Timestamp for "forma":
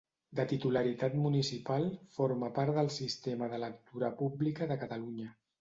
2.17-2.51